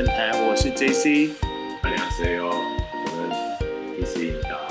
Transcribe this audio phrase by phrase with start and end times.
[0.00, 1.32] 论坛，我是 JC，
[1.82, 2.56] 两 C 哦，
[3.04, 4.66] 我们 PC 你好，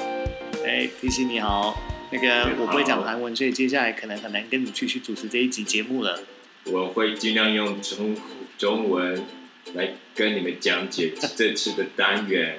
[0.65, 1.79] 哎，PC 你好，
[2.09, 6.23] 那个我不会讲韩文，所以接下来可能很难跟你继续主持这一集节目了。
[6.63, 8.17] 我会尽量用中
[8.57, 9.23] 中文
[9.75, 12.57] 来跟你们讲解这次的单元。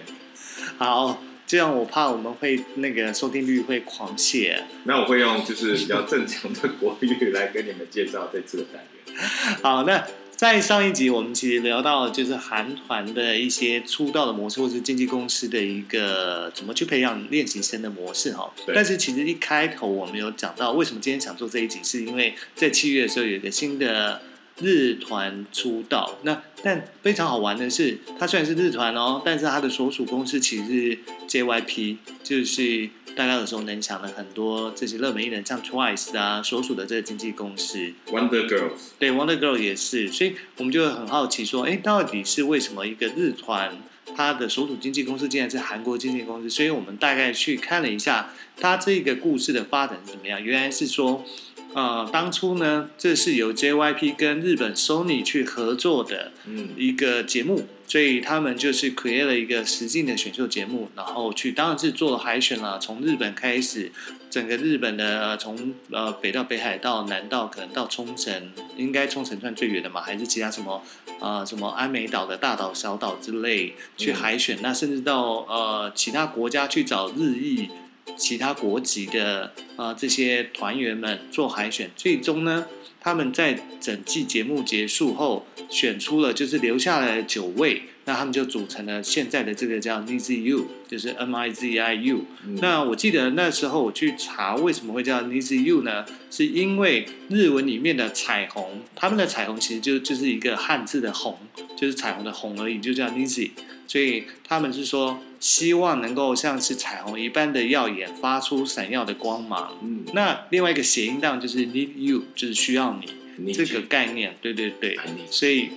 [0.79, 4.57] 好，这样我怕我们会那个收听率会狂泻。
[4.85, 9.27] 那我会用就是比较正常的国语来跟你们介绍这次的单元。
[9.61, 10.07] 好，那。
[10.41, 18.51] 在上一集我们其实聊到就是韩团的一些出道的模式，或是经纪公司的一个怎么去培养练习生的模式哈。
[18.65, 24.23] 对但是其实一开头我们有讲到，为什么今天想做这一集，是因为在七月的时候有一个新的
[24.61, 26.19] 日团出道。
[26.23, 37.93] 那但非常好玩的是，它虽然是日团哦，但是它的所属公司其实是 JYP，就是大家耳熟能详的很多这些热门艺人，像 Twice 啊所属的这个经纪公司。
[38.09, 43.77] Wonder Girls，对，Wonder Girl 也是，所以我们就很好奇说，哎，到底是为什么一个日团
[44.15, 46.51] 它的所属经纪公司竟然是韩国经纪公司？
[46.51, 50.43] 所以我们大概去看了一下它这个故事的发展是怎么样。
[50.43, 51.25] 原来是说，
[51.73, 63.93] 呃，当初呢，这是由 JYP 跟日本 Sony 去合作的嗯，一个节目，所以他们就是 create 了一个实境的选秀节目，然后去当然是做了海选了，从日本开始，
[64.29, 70.83] 整个日本的呃从呃北到北海道，南到可能到冲绳，应该冲绳算最远的嘛，还是其他什么
[71.21, 77.69] 呃什么安美岛的大岛、小岛之类去海选，那甚至到呃其他国家去找日裔。
[78.17, 82.67] 其他国籍的啊这些团员们做海选，最终呢，
[83.01, 92.25] 他们在整季节目结束后选出了就是留下来的九位，那他们就组成了现在的这个叫 NIZU，就是 M I Z I U。
[92.45, 96.05] 嗯那我记得那时候我去查为什么会叫 NIZU 呢？
[96.31, 101.39] 是因为日文里面的彩虹，他们的彩虹其实就就是一个汉字的红，
[101.77, 103.51] 就是彩虹的红而已，就叫 NIZ。
[103.87, 109.77] 所以他们是说希望能够像是彩虹一般的耀眼，发出闪耀的光芒。
[109.83, 114.37] 嗯，那另外一个谐音当然就是 need you，就是需要你你这个概念。
[114.41, 114.97] 对对对，
[115.29, 115.71] 所以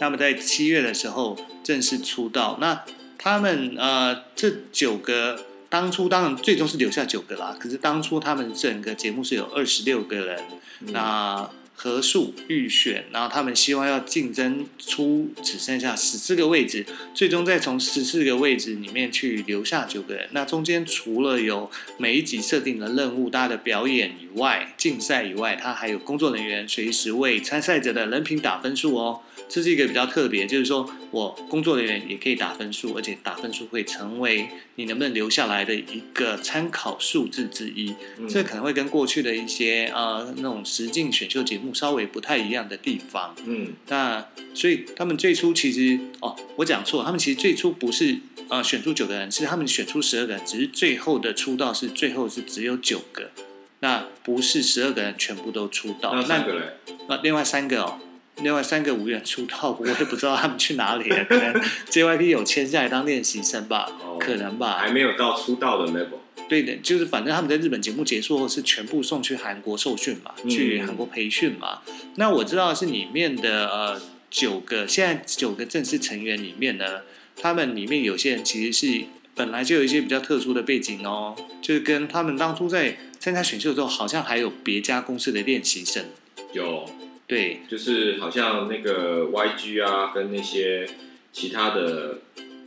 [0.00, 2.56] 他们在七月的时候正式出道。
[2.60, 2.82] 那
[3.18, 10.42] 他们呃这九个当初当然最终是留下九个啦，可是当初他们整个节目是有二十六个人，
[10.80, 11.50] 嗯那
[11.82, 16.84] 合数预选，然后他们希望要竞争出只剩下十四个位置，
[17.14, 20.28] 最终再从十四个位置里面去留下九个人。
[20.32, 29.20] 那中间除了有每一集设定的任务、大家的表演以外，竞赛以外，它还有工作人员随时为参赛者的人品打分数哦。
[29.50, 37.94] 这是一个比较特别，就是说我工作人员也可以打分数，而且打分数会成为你能不能留下来的一个参考数字之一。
[38.18, 43.34] 嗯这可能会跟过去的一些呃那种实境选秀节目稍微不太一样的地方。
[43.44, 44.24] 嗯那
[44.54, 48.18] 所以他们最初其实哦，我讲错，他们其实最初不是
[48.48, 53.32] 呃选出九个人，是他们选出十二个人，只是最后的出道是最后是只有九个，
[53.80, 56.14] 那不是十二个人全部都出道。
[56.14, 56.76] 那三个嘞？
[57.08, 57.98] 那另外三个哦，
[58.42, 61.52] 另外三个无缘出道，我也不知道他们去哪里了，可能
[61.90, 64.78] JYP 有签下来当练习生吧，哦可能吧。
[64.78, 66.18] 还没有到出道的 level。
[66.48, 71.80] 对的，就是反正他们在日本节目结束后是全部送去韩国受训嘛，嗯去韩国培训嘛。
[72.16, 74.00] 那我知道是里面的呃
[74.30, 77.02] 九个，现在九个正式成员里面呢，
[77.36, 86.04] 他们里面有些人其实是本来就有一些比较特殊的背景哦，就是跟他们当初在参加选秀的时候，好像还有别家公司的练习生。
[86.52, 86.84] 有，
[87.30, 90.84] 对，就是好像那个 YG 啊，跟那些
[91.32, 92.18] 其他的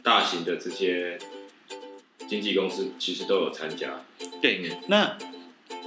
[0.01, 1.19] 大型的这些
[2.29, 4.05] 经纪公司，其实都有参加。
[4.41, 5.17] 对，那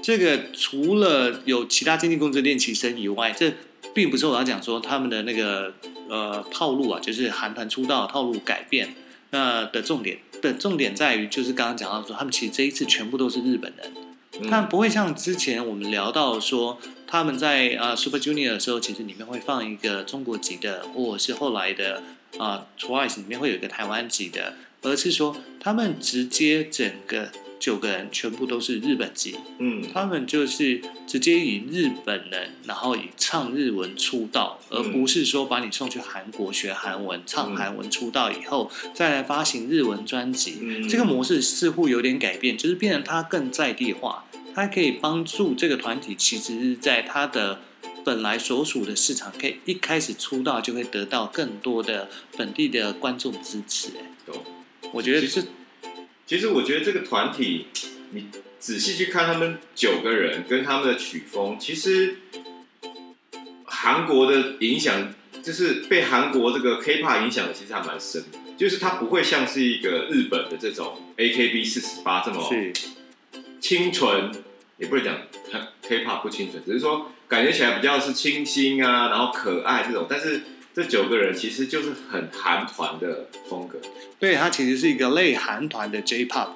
[0.02, 3.50] 这个除了有其他经纪公司的练习生以外，这
[3.94, 5.72] 并不是我要讲说他们的那个
[6.10, 8.94] 呃套路啊，就是韩团出道套路改变。
[9.30, 13.92] 那的重点的重点在于，就是刚刚讲到说，他们其实这一次全部都是日本人，
[14.42, 22.02] 嗯但不会像之前我们聊到说，他们在呃 Super Junior 的时候，其实里面会放一个中国籍的，或者是后来的
[22.38, 29.82] 啊、Twice 里面会有一个台湾籍的，而是说他们直接整个九个人全部都是日本籍，嗯。
[29.94, 40.58] 他们就是直接以日本人，然后以唱日文出道，而嗯不是说把你送去韩国学韩文、唱韩文出道以后再来发行日文专辑。
[40.60, 40.86] 嗯。
[40.86, 44.25] 这个模式似乎有点改变，就是变成它更在地化，
[44.56, 47.60] 它可以帮助这个团体，其实是在它的
[48.02, 52.08] 本来所属的市场，可以一开始出道就会得到更多的
[52.38, 53.88] 本地的观众支持。
[53.98, 54.42] 哎懂
[54.94, 55.44] 我觉得其实
[56.26, 57.66] 其实我觉得这个团体，
[58.12, 62.16] 你仔细去看他们九个人跟他们的曲风，其实
[63.66, 65.12] 韩国的影响
[65.42, 68.38] 就是被韩国这个 K-pop 影响的，其实还蛮深的。
[68.56, 72.72] 就是它不会像是一个日本的这种 AKB 四十八这么是
[73.60, 74.32] 清纯，
[74.78, 75.16] 也不是讲
[75.82, 80.06] K-pop 不清纯，只是说感觉起来比较是清新啊，然后可爱这种。
[80.08, 80.42] 但是
[80.74, 83.78] 这九个人其实就是很韩团的风格，
[84.18, 86.48] 对，它其实是一个类韩团的 J-pop。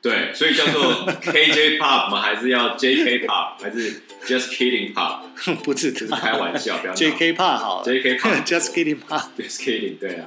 [0.00, 2.20] 对，所以叫做 KJ Pop 吗？
[2.20, 3.62] 还是要 JK Pop？
[3.62, 5.20] 还是 Just Kidding Pop？
[5.62, 9.22] 不是，只是开玩笑，不要 JK pop 好 JK Pop，Just kidding pop。
[9.38, 10.26] Just Kidding，对啊，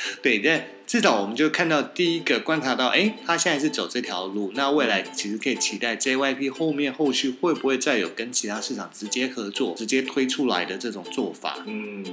[0.22, 11.64] 对，但至少我们就看到第一个观察到，哎，他现在是走这条路，那未来其实可以期待 JYP 后面后续会不会再有跟其他市场直接合作、直接推出来的这种做法？
[11.66, 12.04] 嗯。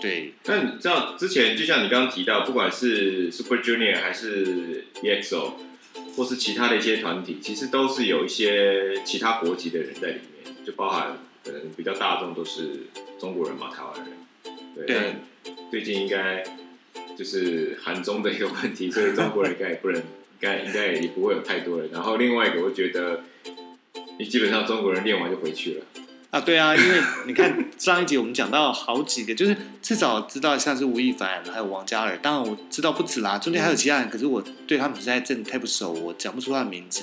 [0.00, 5.54] 对，那你知道之前就像你刚刚提到，不管是 Super Junior 还是 EXO，
[6.14, 12.86] 或是其他的一些团体，其实都是有一些其他国籍的人在里面，就包含可能比较大众都是
[13.18, 14.54] 中国人嘛，台湾人。
[14.76, 16.44] 对，对但最近应该
[17.18, 20.04] 就是韩中的一个问题，所以中国人应该也不能，应
[20.38, 21.90] 该应该也不会有太多人。
[21.92, 23.24] 然后另外一个，我觉得
[24.20, 25.84] 你基本上中国人练完就回去了。
[26.30, 37.02] 啊，对啊，因为你看上一集我们讲到好几个，就是至少知道像是吴亦凡还有王嘉尔，当然我知道不止啦，中间还有其他人，可是我对他们实在真的太不熟，我讲不出他的名字。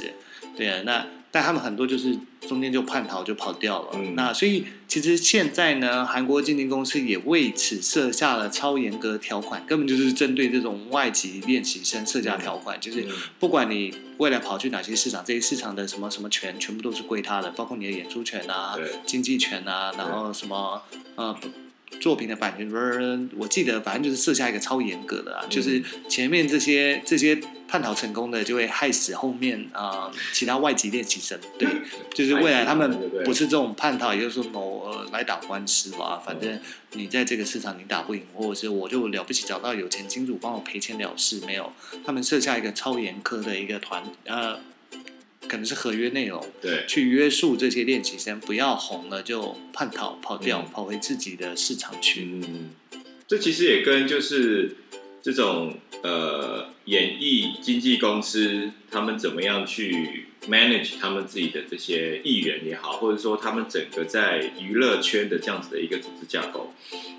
[0.56, 2.18] 对啊，那但他们很多就是
[2.48, 3.90] 中间就叛逃就跑掉了。
[3.96, 4.16] 嗯。
[4.16, 20.82] 那所以其实现在呢，韩国经纪公司也为此设下了超严格条款，根本就是针对这种外籍练习生设下条款，就是嗯不管你未来跑去哪些市场，这些市场的什么什么权全部都是归他的，包括你的演出权啊、经济权啊，然后什么
[21.16, 21.38] 呃
[22.00, 25.50] 作品的版权，我记得反正就是设下一个超严格的啊，嗯。
[25.50, 27.36] 就是前面这些这些
[27.68, 31.68] 叛逃成功的就会害死后面啊、呃其他外籍练习生，对，
[32.14, 32.92] 就是未来他们
[33.24, 36.60] 不是这种叛逃，也就是说某呃来打官司吧，反正
[36.94, 41.72] 你在这个市场你打不赢，或者是我就了不起找到有钱金主帮我赔钱了事，没有，
[42.06, 44.60] 他们设下一个超严苛的一个团呃，
[45.48, 46.46] 可能是合约内容。
[46.62, 52.24] 对，去约束这些练习生，不要红了就叛逃跑掉，嗯跑回自己的市场去。
[52.24, 52.72] 嗯，
[53.28, 54.76] 这其实也跟就是
[55.22, 66.74] 这种呃演艺经纪公司他们怎么样去 manage 他们自己的这些艺人也好，或者说他们整个在娱乐圈的这样子的一个组织架构。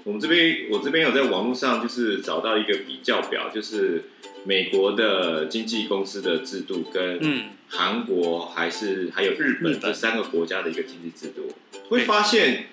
[0.05, 4.05] 我们这边我这边有在网络上就是找到一个比较表，就是
[4.47, 11.53] 美国的经纪公司的制度跟嗯，韩国还是还有日日本本这三个国家的一个经济制度，
[11.89, 12.69] 会发现，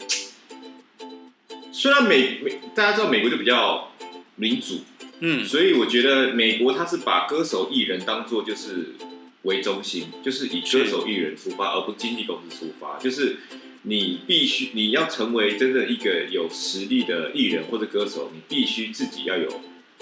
[1.71, 3.91] 虽然美美大家知道美国就比较
[4.35, 4.81] 民主，
[5.19, 8.93] 嗯，所以我觉得美国它是把歌手艺人当做就是
[9.41, 13.37] 为中心，就是以歌手艺人出发，而不经纪公司出发，就是
[13.81, 19.49] 你必须你要成为真正一个有实力的艺人或者歌手，你必须自己要有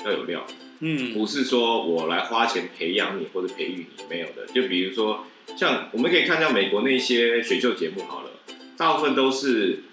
[0.03, 0.45] 要有料。
[0.81, 4.45] 嗯，不是说我来花钱培养你或者培育你，没有的。
[4.53, 5.25] 就比如说，
[5.55, 8.31] 像我们可以看到美国那些选秀节目好了，
[8.75, 9.83] 大部分都是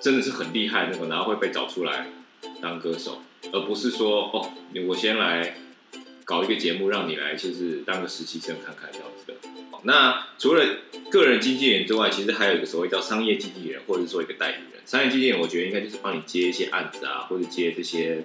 [0.00, 2.08] 真的是很厉害那种，然后会被找出来
[2.60, 4.50] 当歌手，而不是说哦，
[4.88, 5.56] 我先来
[6.24, 9.34] 搞一个节目让你来，就是当个实习生看看这样子的。
[9.82, 10.64] 那除了
[11.10, 14.82] 个人经纪人之外，其实还有一个所谓叫商业经纪人，或者说一个代理人。
[14.86, 18.24] 商业经纪人，我觉得应该就是帮你接一些案子啊，或者接这些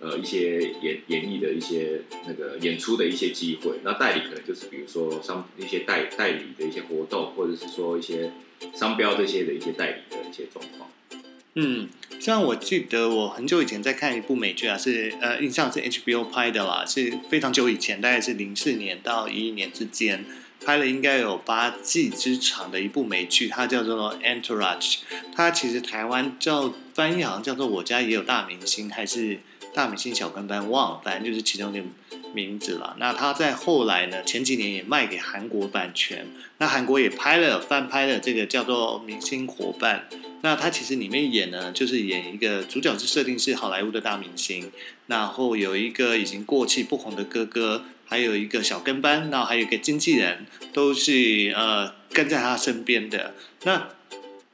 [0.00, 3.78] 呃一些演演绎的一些那个演出的一些机会。
[3.82, 8.32] 那代理可能就是比如说商一些代代理的一些活动，或者是说一些
[8.74, 10.90] 商标这些的一些代理的一些状况。
[11.56, 20.24] 嗯，像我记得我很久以前在看一部美剧啊，是呃印象是 HBO 拍的啦，是非常久以前，大概是零四年到一一年之间
[20.64, 24.94] 拍了，应该有八季之长的一部美剧，它叫做《Entourage》。
[25.32, 29.38] 它其实台湾叫翻译好像叫做《我家也有大明星》，还是
[29.74, 31.84] 大明星小跟班，忘了，反正就是其中一个
[32.32, 32.96] 名字了。
[32.98, 36.26] 那他在后来呢，前几年也卖给韩国版权，
[36.58, 40.06] 那韩国也拍了翻拍了这个叫做《明星伙伴》。
[40.42, 44.70] 那他其实里面演呢，就是演一个主角是设定是好莱坞的大明星，
[45.08, 53.34] 然后有一个已经过气不红的哥哥，还有一个小跟班，然后还有一个经纪人，都是呃跟在他身边的。
[53.64, 53.88] 那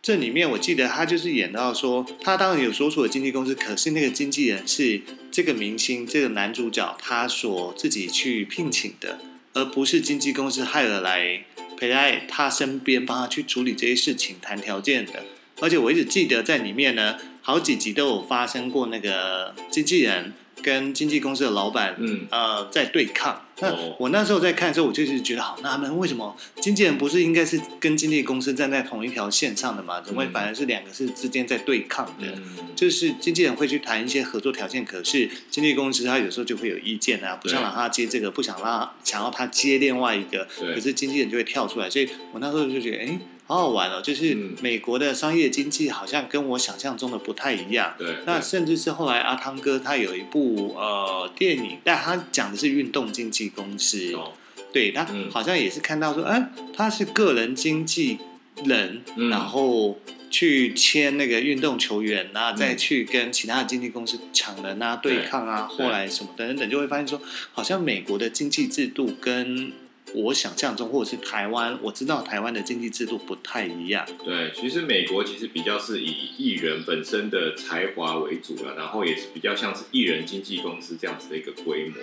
[0.03, 9.19] 这里面我记得他就是演到说，他当然有所属的经纪公司，可是那个经纪人是这个明星这个男主角他所自己去聘请的，
[9.53, 11.45] 而不是经纪公司害而来
[11.77, 15.25] 陪在他身边帮他去处理这些事情、谈条件的。
[15.61, 23.47] 而且我一直记得在里面呢，好几集都有发生过那个经纪人跟经纪公司的老板，嗯呃，在对抗。
[23.63, 30.01] 那哦我那时候在看的时候，我就是觉得好纳闷，为什么经纪人不是应该是跟经纪公司站在同一条线上的嘛？
[30.01, 32.27] 怎么会嗯反而是两个是之间在对抗的？
[32.37, 43.19] 嗯，就是经纪人会去谈一些合作条件，可是经纪公司他有时候就会有意见啊，不想让他接这个，不想让他想要他接另外一个，可是经纪人就会跳出来，所以我那时候就觉得，哎，
[43.51, 44.55] 好好玩哦，就是嗯。
[44.63, 47.97] 美国的商业经济好像跟我想象中的不太一样。
[47.99, 54.35] 对，那甚至是后来阿汤哥他有一部呃电影，但他讲的是运动经纪公司，哦，
[54.73, 55.29] 对他嗯。
[55.33, 58.19] 好像也是看到说，哎、他是个人经纪
[58.65, 59.29] 人，嗯。
[59.31, 59.99] 然后
[60.31, 65.25] 去签那个运动球员啊，嗯再去跟其他的经纪公司抢人啊、对。
[65.25, 67.21] 抗啊，对后来什么等等，就会发现说，
[67.53, 69.73] 好像美国的经济制度跟
[70.15, 74.05] 我想象中，或者是台湾，我知道台湾的经济制度不太一样。
[74.25, 81.97] 对，其实美国其实比较是以艺人本身的才华为主了，然后也是比较像是艺人经纪公司这样子的一个规模。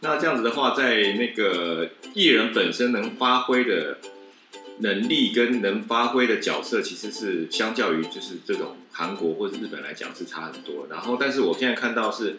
[0.00, 3.98] 那这样子的话，在那个艺人本身能发挥的
[4.80, 10.86] 能力跟能发挥的角色，其实是相较于就是这种韩国或者日本来讲是差很多。
[10.90, 12.36] 然后，但是我现在看到是，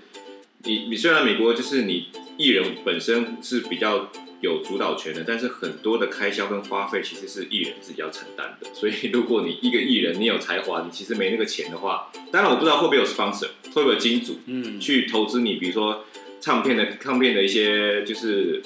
[0.63, 8.69] 你你虽然美国就是你艺人本身是比较有主导权的，但是很多的开销跟花费其实是艺人自己要承担的。
[8.75, 16.05] 所以，如果你一个艺人你有才华，你其实没那个钱的话，当然我不知道会不会有 sponsor，会不会有金主嗯，去投资你，比如说
[16.39, 18.61] 唱片的唱片的一些就是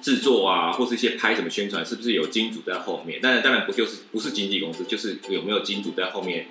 [0.00, 3.20] 制作啊，或是一些拍什么宣传，是不是有金主在后面？
[3.20, 6.46] 当然，当然不就是不是经纪公司，就是有没有金主在后面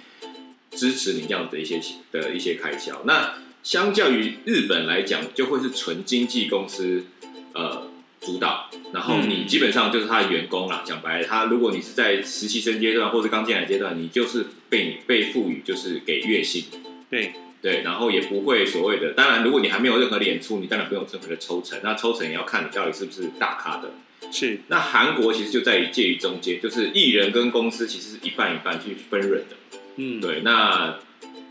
[0.72, 3.02] 支持你这样的一些的一些开销。
[3.06, 3.34] 那
[3.64, 7.06] 相较于日本来讲，就会是纯经纪公司
[7.54, 7.85] 呃
[8.26, 10.82] 主导，然后你嗯基本上就是他的员工啦。
[10.84, 16.66] 讲白了，他如果你是在实习生阶段或者刚进来阶段，你就是被你被赋予就是给月薪。
[17.10, 21.80] 对，对，然后也不会所谓的，当然，如果你还没有任何的演出，你当然不用任何的抽成。
[21.84, 23.92] 那抽成也要看你到底是不是大咖的。
[24.32, 29.56] 是，那韩国其实就在于介于中间，就是艺人跟公司其实是一半一半去分润的。
[29.98, 30.98] 嗯，对，那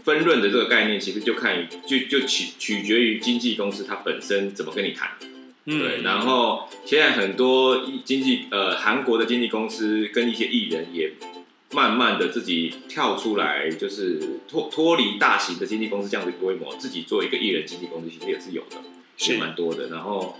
[0.02, 5.10] 分润的这个概念其实就看就就取取决于经纪公司它本身怎么跟你谈。
[5.66, 11.12] 嗯，对，然后现在很多经纪呃韩国的经纪公司跟一些艺人也
[11.72, 18.76] 慢慢的自己跳出来，就是脱脱离大型的经纪公司这样的规模，自己做一个艺人经纪公司，其实也是有的，
[19.16, 19.88] 是也蛮多的。
[19.88, 20.38] 然后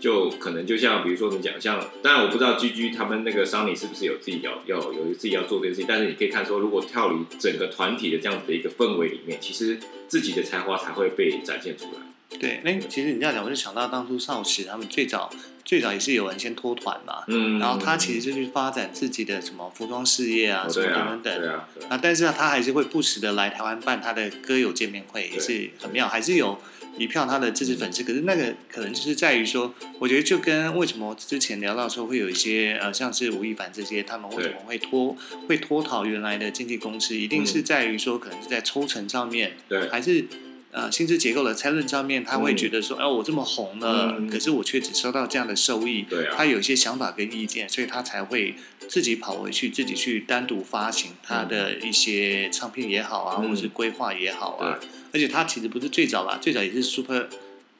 [0.00, 9.78] 就可能就像比如说你讲像，当然我不知道 G G 他们那个 Sony 是不是有自己要要有自己要做这件事情，但是你可以看说，如果跳离整个团体的这样子的一个氛围里面，其实
[10.08, 12.13] 自己的才华才会被展现出来。
[12.38, 15.30] 对，那其实你这样讲，我就想到当初少时他们最早
[15.64, 21.40] 最早也是有人先脱团嘛，嗯，然后他其实就去发展自己的什么服装事业啊，哦什么等等等。
[21.40, 26.58] 对啊，对啊啊，但是呢，他还是会不时的来台湾办他的歌友见面会，也是很妙，还是有
[26.98, 28.02] 一票他的支持粉丝。
[28.02, 35.16] 可是那个可能就是在于说，我觉得就跟为什么之前聊到说会有一些呃，像是吴亦凡这些，他们为什么会脱
[35.48, 40.26] 会脱逃原来的经纪公司，一定是在于说可能是在抽成上面，对还是。
[40.74, 42.56] 呃，薪资结构的拆论上面，他会嗯。
[42.56, 44.28] 觉得说，哎、我这么红了，嗯。
[44.28, 46.34] 可是我却只收到这样的收益，对啊。
[46.36, 48.56] 他有一些想法跟意见，所以他才会
[48.88, 53.48] 自己跑回去，自己去单独发行他的一些唱片也好啊，嗯。
[53.48, 54.80] 或是规划也好啊。
[55.12, 57.28] 而且他其实不是最早吧，最早也是 Super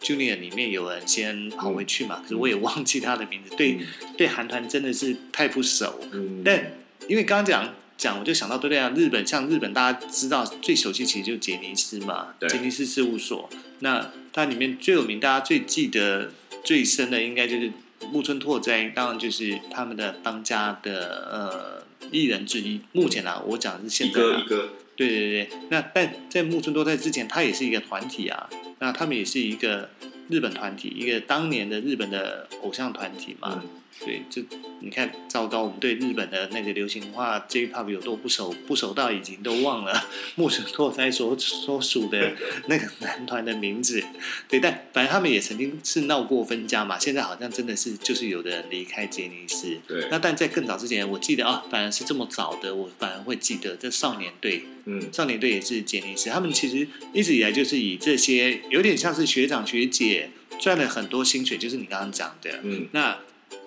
[0.01, 3.57] Junior 里面有人先跑回去嘛，可是我也忘记他的名字。
[3.57, 3.77] 对，
[4.17, 5.99] 对韩团真的是太不熟。
[6.13, 6.73] 嗯，但
[7.09, 13.49] 因为刚刚讲讲，我就想到，对对啊，日本像日本大家知道最熟悉其实就是杰尼斯嘛，对杰尼斯事务所。
[13.81, 16.33] 那它里面最有名，大家最记得
[16.65, 17.73] 最深的，应该就是
[18.11, 22.81] 木村拓哉，当然就是他们的当家的呃艺人之一。
[22.93, 28.49] 目前啊，我讲的是现一在啊哥一哥，对对对，那但在木村拓哉之前，他也是一个团体啊，
[28.81, 29.91] 那他们也是一个
[30.29, 33.61] 日本团体，一个当年的日本的偶像团体嘛。
[33.63, 33.71] 嗯
[34.05, 34.43] 对，就
[34.81, 42.35] 你看，糟糕，我们对日本的那个流行文化 J-pop 有多不熟，不熟到已经都忘了木村拓哉所所属的
[42.67, 44.03] 那个男团的名字。
[44.49, 49.79] 对，但反正他们也曾经是闹过分家嘛，现在好像真的是就是有的人离开杰尼斯。
[49.87, 54.65] 对，那但在更早之前，我记得啊，反而是这么早的，我反而会记得这少年队。
[54.87, 60.29] 嗯少年队也是杰尼斯，他们其实一直以来就是以这些有点像是学长学姐
[60.61, 62.61] 赚了很多薪水，就是你刚刚讲的。
[62.63, 63.19] 嗯那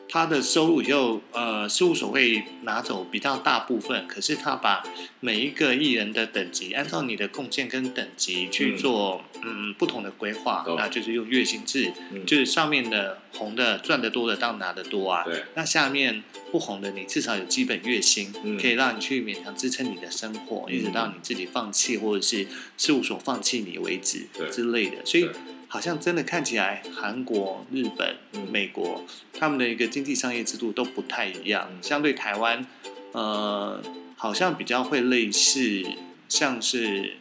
[0.10, 4.84] 他的收入就呃事务所会拿走比较大部分，可是他把
[5.20, 12.26] 每一个艺人的等级按照你的贡献跟等级去做嗯不同的规划，懂那就是用月薪制，嗯。
[12.26, 18.58] 就是上面的红的赚得多的当然拿得多啊，对，那下面不红的你至少有基本月薪，嗯。
[18.58, 20.76] 可以让你去勉强支撑你的生活，嗯。
[20.76, 22.48] 一直到你自己放弃或者是
[22.78, 25.34] 事务所放弃你为止之类的，所以对。
[25.78, 31.70] 好像真的看起来，韩国、日本、嗯美国他们的一个经济商业制度都不太一样。
[31.72, 32.66] 嗯相对台湾，
[33.12, 33.80] 呃，
[34.16, 35.86] 好像比较会类似，
[36.28, 37.18] 像是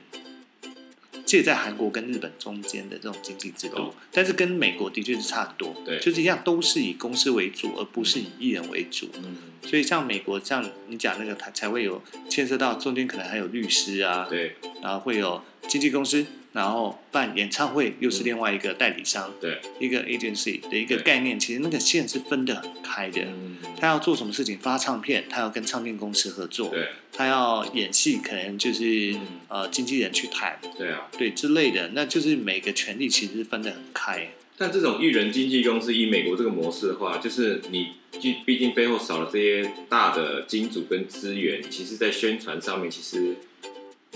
[1.27, 5.77] 介在韩国跟日本中间的这种经济制度，但是跟美国的确是差很多。
[5.85, 9.11] 对就是一样，都是以公司为主，而不是以艺人为主。
[9.19, 9.37] 嗯，
[9.69, 15.43] 所以像美国，像你讲那个，才才会有牵涉到中间可能还有律师啊，对然后会有
[15.77, 23.21] 经纪公司，然后办演唱会又是另外一个代理商，对，一个 agency 的一个概念，其实那个线是分得很开的。
[23.21, 31.09] 嗯，他要做什么事情，发唱片，他要跟唱片公司合作；对他要演戏，可能就是、嗯呃经纪人去谈，对啊。
[31.19, 31.91] 对之类的。
[31.93, 34.31] 那就是每个权利其实是分得很开。
[34.57, 43.37] 但这种艺人经纪公司以美国这个模式的话，就是你毕毕竟背后少了这些大的金主跟资源，其实在宣传上面其实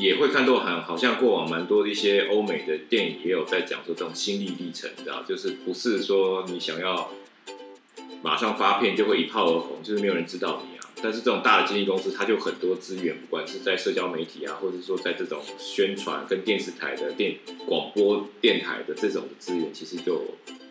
[0.00, 7.11] 也会看到很好像过往蛮多的一些欧美的电影也有在讲说这种心理历程，你知道，就是不是说你想要
[8.23, 10.80] 马上发片就会一炮而红，就是没有人知道你啊。
[11.02, 20.23] 但是这种大的经纪公司，它就很多资源，不管是在社交媒体啊，或者说在这种宣传跟电视台的电广播电台的这种资源，其实就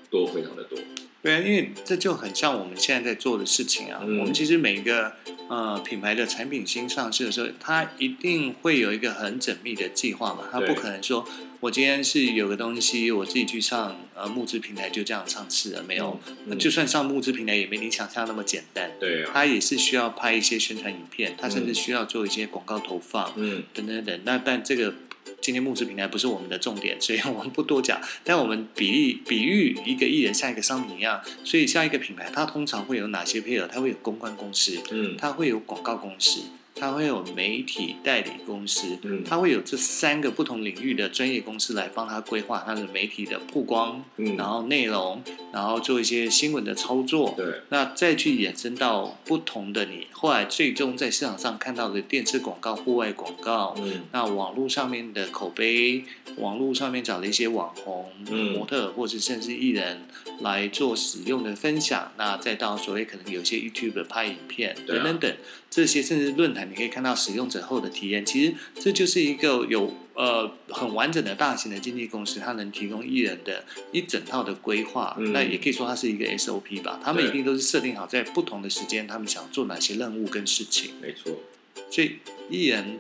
[0.10, 0.78] 多非常的多。
[1.22, 4.00] 对啊，因为这就很像我们现在在做的事情啊。
[4.04, 5.14] 嗯我们其实每一个
[5.50, 10.44] 呃品牌的产品新上市的时候，它一定会有一个很缜密的计划嘛。
[10.52, 11.28] 它不可能说
[11.60, 16.20] 我今天是有个东西，我自己去上呃募资平台就这样上市了，没有。
[16.46, 18.92] 嗯就算上募资平台，也没你想象那么简单。
[19.00, 23.34] 对啊，它也是需要拍一些宣传影片，它甚至嗯需要做一些广告投放。
[23.36, 24.20] 嗯，等等等。
[24.24, 24.94] 那但这个
[25.42, 28.00] 今天募资平台不是我们的重点，所以我们不多讲。
[28.24, 33.68] 但我们比喻比喻一个艺人像一个商品一样，所以像一个品牌，它通常会有哪些配合？
[33.68, 36.42] 它会有公关公司，嗯它会有广告公司，
[36.80, 38.98] 它会有媒体代理公司。
[39.04, 39.24] 嗯。
[39.24, 45.22] 它会有这三个不同领域的专业公司来帮他规划他的媒体的曝光，嗯，然后内容，
[45.52, 54.04] 然后做一些新闻的操作，对，那再去衍生到不同的你后来最终在市场上看到的电视广告、户外广告，嗯。
[54.12, 56.04] 那网络上面的口碑，
[56.38, 58.54] 网络上面找了一些网红、嗯。
[58.54, 60.02] 模特，或是甚至艺人
[60.42, 65.36] 来做使用的分享，那再到所谓可能有些 YouTube 拍影片等等等，
[65.70, 80.94] 这些甚至论坛你可以看到使用者后的体验，其实这就是一个有呃很完整的大型的经纪公司，它能提供艺人的一整套的规划，嗯那也可以说它是一个 SOP 吧，他们一定都是设定好在不同的时间，他们想做哪些任务跟事情。
[81.00, 81.38] 没错，
[81.92, 82.18] 所以
[82.50, 83.00] 艺人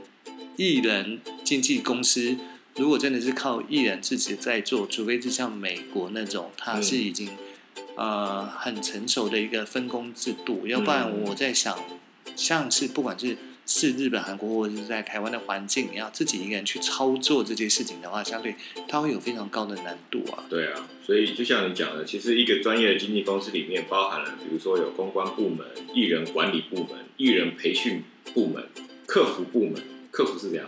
[0.55, 2.37] 艺人经纪公司，
[2.75, 7.29] 如果真的是靠艺人自己在做，除非是像美国那种，它是已经、
[7.95, 11.77] 呃很成熟的一个分工制度，要不然嗯我在想，
[12.35, 18.55] 像是不管是是日本、韩国或者是在台湾的环境，你要自己一个人去操作这件事情的话，相对
[18.87, 20.43] 它会有非常高的难度啊。
[20.49, 28.63] 对啊，所以就像你讲的，其实一个专业的经纪公司里面包含了，比如说有公关部门、艺人管理部门、艺人培训部门、
[29.05, 29.81] 客服部门。
[30.11, 30.67] 客服是这样，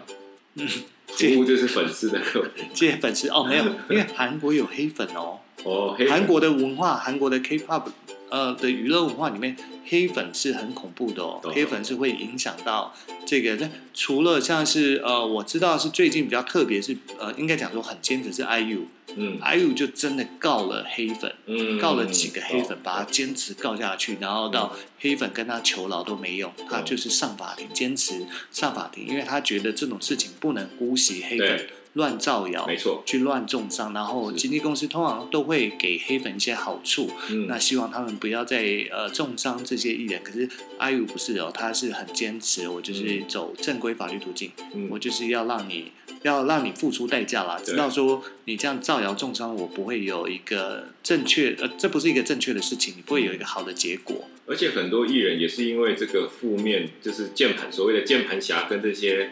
[0.54, 0.68] 嗯，
[1.08, 2.50] 服务就是粉丝的客服。
[2.76, 5.40] 这些粉丝哦，没有，因为韩国有黑粉哦。
[5.64, 7.86] 哦，韩国的文化，韩国的 K-pop
[8.32, 11.54] 呃的娱乐文化里面，黑粉是很恐怖的哦懂。
[11.54, 12.94] 黑粉是会影响到
[13.26, 13.56] 这个。
[13.58, 34.38] 那除了像是呃，我知道是最近比较特别是呃，应该讲说很坚持是 IU，IU 嗯就真的告了黑粉，嗯，告了几个黑粉，哦把他坚持告下去，然后到黑粉跟他求饶都没用，他就是上法庭，坚持上法庭，因为他觉得这种事情不能姑息黑粉对，乱造谣，没错，去乱重伤，然后是。
[34.38, 40.22] 经纪公司通常都会给黑粉一些好处，嗯，那希望他们不要再呃重伤这些艺人。
[40.24, 44.88] 可是阿 u 不是哦，他是很坚持，我就是走正规法律途径，嗯。
[44.90, 45.92] 我就是要让你
[46.24, 47.66] 要让你付出代价啦，对。
[47.66, 54.26] 知道说你这样造谣重伤，我不会有一个正确呃，这不是一个正确的事情，你不会有一个好的结果。
[54.48, 59.32] 而且很多艺人也是因为这个负面，就是键盘所谓的键盘侠跟这些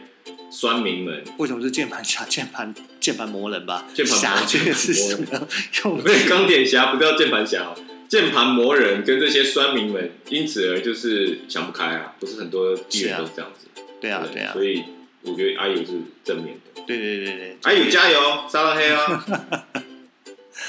[0.52, 3.88] 酸民们，为什么是键盘侠、键盘键盘魔人吧？
[3.94, 5.48] 键盘魔侠这个是什么
[5.84, 5.98] 用？
[6.02, 7.64] 不是钢铁侠，不叫键盘侠。
[7.64, 7.76] 哦，
[8.08, 13.68] 键盘魔人跟这些酸民们，因此而就是想不开啊，不是很多艺人都是这样子。
[14.02, 14.84] 对啊，对啊，所以
[15.22, 18.20] 我觉得阿友是正面的，对对对对，阿友加油，
[18.52, 19.26] 沙拉黑啊！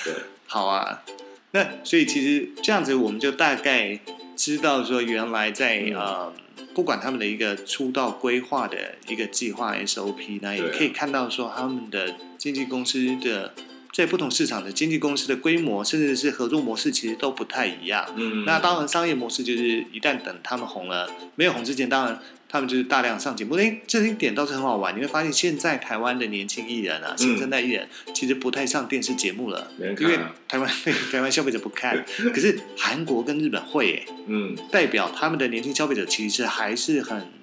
[0.04, 0.14] 对，
[0.46, 1.02] 好啊，
[1.52, 3.98] 那所以其实这样子，我们就大概
[4.36, 5.94] 知道说原来在嗯。
[5.94, 6.32] 呃，
[6.80, 13.52] 不管他们的一个出道规划的一个计划 SOP，那也可以看到说他们的经纪公司的
[14.00, 18.04] 在不同市场的经纪公司的规模，甚至是合作模式，其实都不太一样。
[18.16, 23.56] 嗯，那当然，商业模式就是一旦等他们红了，没有红之前，当然他们就是大量上节目。
[23.56, 24.96] 哎，这一点倒是很好玩。
[24.96, 30.70] 你会发现，现在台湾的年轻艺人啊，新生代艺人其实不太上电视节目了，因为台湾
[31.12, 32.04] 台湾消费者不看。
[32.32, 37.39] 可是韩国跟日本会耶，嗯，代表他们的年轻消费者其实还是很。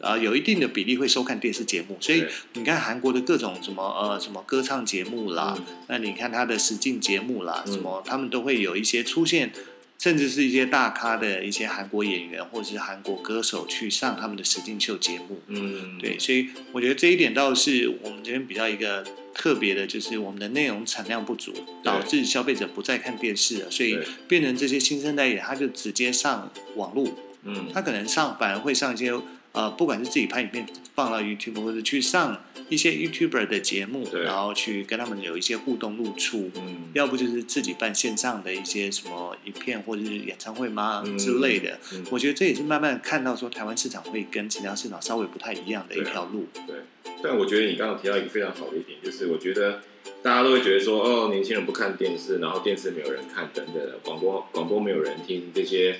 [0.00, 5.64] 呃，有一定的比例会收看电视节目，所以你看韩国的各种什么呃什么歌唱节目啦，嗯。
[5.88, 7.72] 那你看他的实境节目啦，嗯。
[7.72, 9.52] 什么他们都会有一些出现，
[9.98, 15.40] 甚至是一些大咖的一些韩国演员或者是韩国歌手去上他们的实境秀节目。
[15.48, 27.08] 嗯，对，所以我觉得这一点倒是我们这边比较一个特别的，就是我们的内容产量不足，导致消费者不再看电视了，所以变成这些新生代演员他就直接上网络，
[27.42, 29.12] 嗯，他可能上反而会上一些
[29.58, 36.48] 呃，不管是自己拍影片放到 YouTube，或者去上一些 YouTuber 的节目，然后去跟他们有一些互动露出。
[36.54, 46.46] 嗯，要不就是自己办线上的一些什么影片或者是演唱会吗、嗯之类的，嗯我觉得这也是慢慢看到说台湾市场会跟其他市场稍微不太一样的一条路。
[46.64, 46.76] 对，
[47.20, 49.82] 但我觉得你刚刚提到一个非常好的一点，就是我觉得
[50.22, 55.98] 大家都会觉得说，哦，年轻人不看电视，然后电视没有人看等等的，广播广播没有人听，这些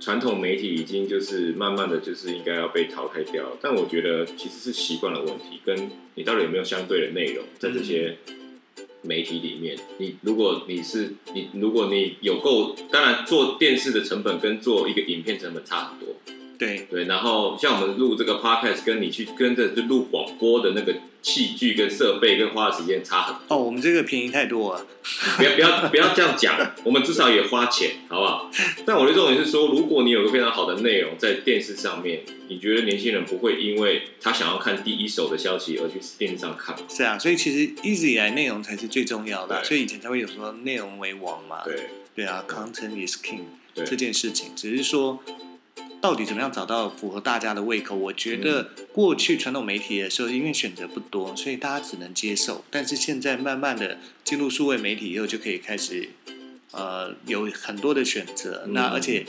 [0.00, 3.56] 传统媒体已经就是慢慢的就是应该要被淘汰掉。
[3.60, 8.16] 但我觉得其实是习惯的问题，跟你到底有没有相对的内容在这些
[9.02, 9.78] 媒体里面。
[9.98, 16.14] 你如果你是你，如果你有够，当然做电视的成本跟做一个影片成本差很多。
[16.60, 23.56] 对，对，然后像我们录这个 podcast，跟你去跟着就录广播的那个器具跟设备跟花的时间差很多。
[23.56, 24.86] 哦，我们这个便宜太多了。
[25.38, 28.50] 不要不要不要这样讲，我们至少也花钱，好不好？
[28.84, 32.20] 但我的重点是说，如果你有个非常好的内容在电视上面，
[32.50, 36.84] 你觉得年轻人不会因为他想要看第一手的消息而去电视上看吗？
[36.90, 41.62] 是啊，所以其实一直以来内容才是最重要的啊、所以以前才会有说内容为王嘛。
[41.64, 43.40] 对对啊，content is king
[43.74, 45.18] 对这件事情，只是说
[46.00, 47.94] 到底怎么样找到符合大家的胃口？
[47.94, 52.64] 我觉得过去传统媒体的时候，因为选择不多，所以大家只能接受。
[52.70, 56.08] 但是现在慢慢的进入数位媒体以后，就可以开始
[56.72, 58.62] 呃有很多的选择。
[58.66, 59.26] 嗯那而且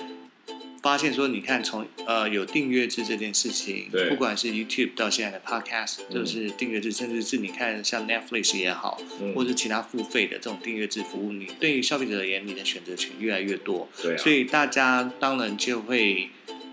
[0.81, 16.29] 发现说，你看从呃有订阅制这件事情，不管是 YouTube 到现在的 Podcast，嗯就是订阅制，甚至是你看像 Netflix 也好，嗯或者是其他付费的这种订阅制服务，你对于消费者而言，你的选择权越来越多，对啊，所以大家当然就会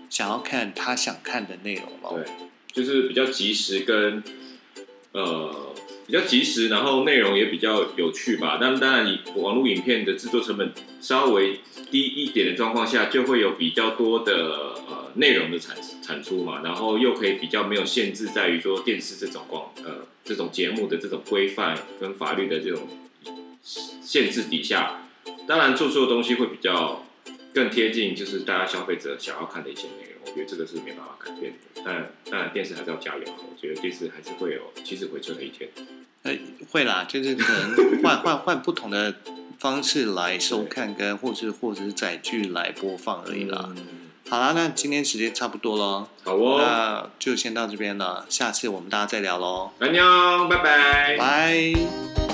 [0.09, 2.23] 想要看他想看的内容了。
[2.23, 2.33] 对，
[2.73, 4.23] 就是比较及时跟
[5.11, 5.73] 呃
[6.05, 8.57] 比较及时，然后内容也比较有趣吧。
[8.59, 11.59] 但当然，以网络影片的制作成本稍微
[11.91, 14.33] 低一点的状况下，就会有比较多的
[14.87, 22.87] 呃内容的产产出嘛，然后又可以比较没有限制，在于说电视这种广呃这种节目的这种规范跟法律的这种
[23.61, 25.07] 限制底下，
[25.47, 27.05] 当然做出的东西会比较
[27.53, 30.21] 更贴近就是大家消费者想要看的一些内容。
[30.25, 31.81] 我觉得这个是没办法改变的。
[31.83, 33.23] 当然，当然电视还是要加油。
[33.25, 35.69] 我觉得电视还是会有起死回春的一天。
[36.23, 36.33] 呃，
[36.71, 39.15] 会啦，就是可能 换换换不同的
[39.57, 43.69] 方式来收看，跟或是或者是载具来播放而已啦。
[43.77, 51.17] 嗯好啦，那今天时间差不多了，好哦，那就先到这边了，下次我们大家再聊喽，安妞，拜拜。
[51.17, 52.28] 拜。